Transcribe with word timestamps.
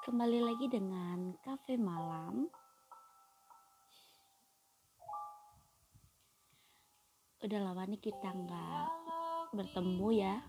Kembali 0.00 0.40
lagi 0.40 0.64
dengan 0.64 1.36
kafe 1.44 1.76
malam. 1.76 2.48
Udah 7.44 7.60
lama 7.60 7.84
nih 7.84 8.00
kita 8.00 8.32
nggak 8.32 8.88
bertemu 9.52 10.08
ya. 10.16 10.40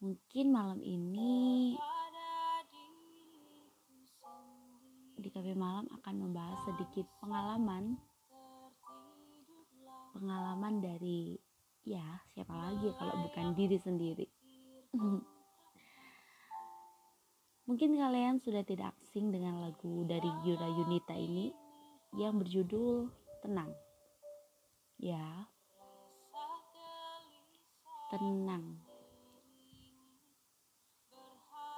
Mungkin 0.00 0.46
malam 0.48 0.80
ini 0.80 1.76
di 5.20 5.28
kafe 5.28 5.52
malam 5.52 5.84
akan 5.92 6.14
membahas 6.24 6.56
sedikit 6.72 7.04
pengalaman 7.20 8.00
pengalaman 10.16 10.80
dari 10.80 11.36
ya 11.84 12.22
siapa 12.32 12.54
lagi 12.56 12.88
kalau 12.96 13.28
bukan 13.28 13.52
diri 13.52 13.76
sendiri 13.76 14.24
mungkin 17.68 18.00
kalian 18.00 18.40
sudah 18.40 18.64
tidak 18.64 18.96
asing 19.04 19.28
dengan 19.28 19.60
lagu 19.60 20.00
dari 20.08 20.32
Yura 20.40 20.72
Yunita 20.72 21.12
ini 21.12 21.52
yang 22.16 22.40
berjudul 22.40 23.12
Tenang. 23.38 23.70
Ya. 24.98 25.46
Tenang. 28.10 28.82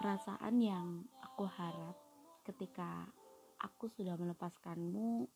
Perasaan 0.00 0.56
yang 0.62 1.04
aku 1.20 1.44
harap 1.44 1.98
ketika 2.48 3.04
aku 3.60 3.92
sudah 3.92 4.16
melepaskanmu 4.16 5.28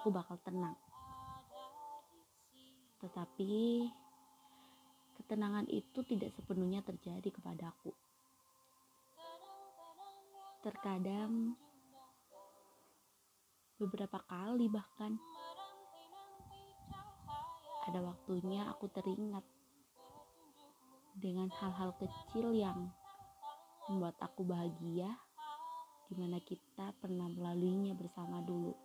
aku 0.00 0.08
bakal 0.08 0.40
tenang. 0.40 0.78
Tetapi 3.04 3.84
ketenangan 5.20 5.68
itu 5.68 6.00
tidak 6.08 6.32
sepenuhnya 6.32 6.80
terjadi 6.80 7.28
kepadaku. 7.28 7.92
Terkadang 10.68 11.56
beberapa 13.80 14.20
kali 14.28 14.68
bahkan 14.68 15.16
ada 17.88 18.04
waktunya 18.04 18.68
aku 18.68 18.84
teringat 18.92 19.48
dengan 21.16 21.48
hal-hal 21.56 21.96
kecil 21.96 22.52
yang 22.52 22.92
membuat 23.88 24.20
aku 24.20 24.44
bahagia 24.44 25.08
di 26.12 26.20
mana 26.20 26.36
kita 26.36 26.92
pernah 27.00 27.32
melaluinya 27.32 27.96
bersama 27.96 28.44
dulu. 28.44 28.76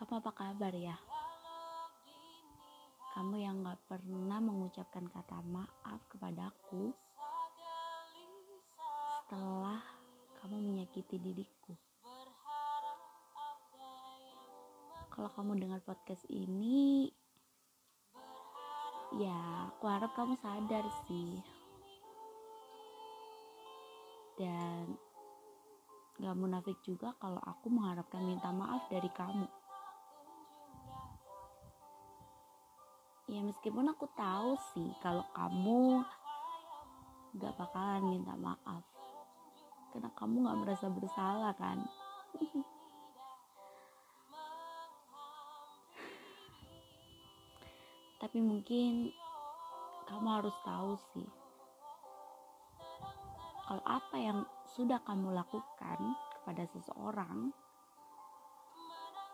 Kamu 0.00 0.24
apa 0.24 0.32
kabar 0.32 0.72
ya? 0.72 0.96
Kamu 3.12 3.36
yang 3.36 3.60
gak 3.60 3.84
pernah 3.84 4.40
mengucapkan 4.40 5.04
kata 5.12 5.44
maaf 5.44 6.00
kepadaku 6.08 6.96
setelah 9.26 9.82
kamu 10.38 10.70
menyakiti 10.70 11.18
diriku. 11.18 11.74
Kalau 15.10 15.26
kamu 15.34 15.66
dengar 15.66 15.82
podcast 15.82 16.22
ini, 16.30 17.10
ya 19.18 19.66
aku 19.66 19.90
harap 19.90 20.14
kamu 20.14 20.38
sadar 20.38 20.86
sih. 21.10 21.42
Dan 24.38 24.94
gak 26.22 26.38
munafik 26.38 26.78
juga 26.86 27.10
kalau 27.18 27.42
aku 27.42 27.66
mengharapkan 27.66 28.22
minta 28.22 28.54
maaf 28.54 28.86
dari 28.86 29.10
kamu. 29.10 29.50
ya 33.26 33.42
meskipun 33.42 33.90
aku 33.90 34.06
tahu 34.14 34.54
sih 34.70 34.86
kalau 35.02 35.26
kamu 35.34 35.98
gak 37.42 37.58
bakalan 37.58 38.06
minta 38.06 38.38
maaf 38.38 38.86
karena 39.92 40.10
kamu 40.16 40.46
gak 40.46 40.58
merasa 40.64 40.86
bersalah 40.90 41.54
kan? 41.58 41.84
Tapi 48.22 48.38
mungkin 48.40 49.12
kamu 50.06 50.28
harus 50.40 50.54
tahu 50.64 50.96
sih 51.12 51.28
kalau 53.66 53.82
apa 53.82 54.14
yang 54.14 54.46
sudah 54.78 55.02
kamu 55.02 55.34
lakukan 55.34 55.98
kepada 56.38 56.62
seseorang 56.70 57.50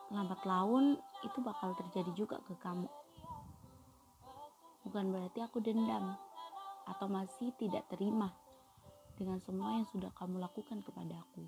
lambat 0.09 0.41
laun 0.49 0.97
itu 1.21 1.39
bakal 1.45 1.77
terjadi 1.77 2.13
juga 2.17 2.41
ke 2.45 2.57
kamu. 2.61 2.89
Bukan 4.89 5.05
berarti 5.13 5.41
aku 5.45 5.61
dendam 5.61 6.17
atau 6.89 7.07
masih 7.13 7.53
tidak 7.61 7.85
terima 7.93 8.33
dengan 9.23 9.39
semua 9.47 9.79
yang 9.79 9.87
sudah 9.95 10.11
kamu 10.19 10.43
lakukan 10.43 10.83
kepadaku. 10.83 11.47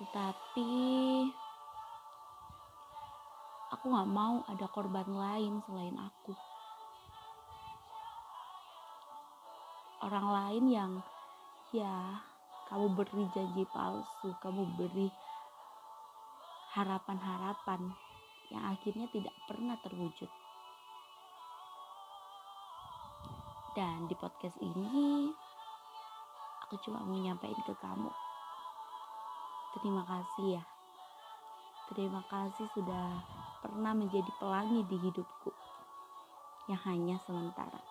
Tetapi 0.00 0.72
aku 3.68 3.84
gak 3.84 4.08
mau 4.08 4.40
ada 4.48 4.64
korban 4.72 5.04
lain 5.12 5.60
selain 5.68 5.96
aku. 6.00 6.32
Orang 10.08 10.32
lain 10.32 10.64
yang 10.72 10.92
ya 11.76 12.24
kamu 12.72 12.96
beri 12.96 13.28
janji 13.36 13.68
palsu, 13.76 14.32
kamu 14.40 14.64
beri 14.80 15.12
harapan-harapan 16.72 17.92
yang 18.48 18.64
akhirnya 18.72 19.04
tidak 19.12 19.36
pernah 19.44 19.76
terwujud. 19.84 20.45
Dan 23.76 24.08
di 24.08 24.16
podcast 24.16 24.56
ini 24.64 25.28
aku 26.64 26.80
cuma 26.80 27.04
mau 27.04 27.12
menyampaikan 27.12 27.60
ke 27.60 27.76
kamu. 27.76 28.08
Terima 29.76 30.00
kasih 30.08 30.56
ya. 30.56 30.64
Terima 31.92 32.24
kasih 32.24 32.64
sudah 32.72 33.20
pernah 33.60 33.92
menjadi 33.92 34.32
pelangi 34.40 34.80
di 34.88 34.96
hidupku 34.96 35.52
yang 36.72 36.80
hanya 36.88 37.20
sementara. 37.28 37.84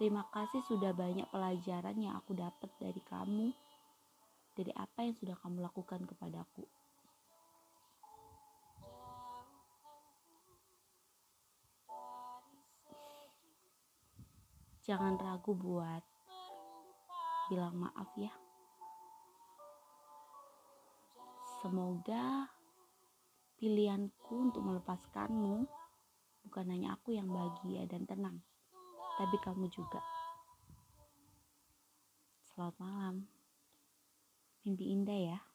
Terima 0.00 0.24
kasih 0.32 0.64
sudah 0.64 0.96
banyak 0.96 1.28
pelajaran 1.28 2.00
yang 2.00 2.16
aku 2.16 2.32
dapat 2.32 2.72
dari 2.80 3.02
kamu 3.04 3.52
dari 4.56 4.72
apa 4.72 5.04
yang 5.04 5.12
sudah 5.16 5.36
kamu 5.36 5.60
lakukan 5.60 6.00
kepadaku. 6.08 6.64
Jangan 14.82 15.14
ragu 15.14 15.54
buat 15.54 16.02
bilang 17.46 17.78
maaf 17.78 18.10
ya. 18.18 18.34
Semoga 21.62 22.50
pilihanku 23.62 24.50
untuk 24.50 24.66
melepaskanmu 24.66 25.62
bukan 26.42 26.66
hanya 26.74 26.98
aku 26.98 27.14
yang 27.14 27.30
bahagia 27.30 27.86
dan 27.86 28.02
tenang, 28.10 28.42
tapi 29.14 29.38
kamu 29.38 29.70
juga. 29.70 30.02
Selamat 32.50 32.74
malam. 32.82 33.14
Mimpi 34.66 34.90
indah 34.90 35.20
ya. 35.38 35.51